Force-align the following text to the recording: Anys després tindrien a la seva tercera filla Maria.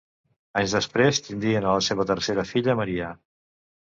Anys 0.59 0.71
després 0.77 1.19
tindrien 1.27 1.67
a 1.67 1.73
la 1.79 1.83
seva 1.87 2.05
tercera 2.13 2.47
filla 2.53 2.75
Maria. 2.81 3.11